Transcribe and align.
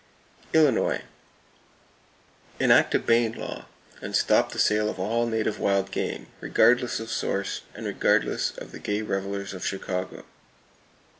Illinois: 0.51 1.03
Enact 2.59 2.95
a 2.95 2.97
Bayne 2.97 3.33
law, 3.33 3.65
and 4.01 4.15
stop 4.15 4.51
the 4.51 4.57
sale 4.57 4.89
of 4.89 4.97
all 4.99 5.27
native 5.27 5.59
wild 5.59 5.91
game, 5.91 6.25
regardless 6.39 6.99
of 6.99 7.11
source, 7.11 7.61
and 7.75 7.85
regardless 7.85 8.49
of 8.57 8.71
the 8.71 8.79
gay 8.79 9.03
revelers 9.03 9.53
of 9.53 9.63
Chicago. 9.63 10.25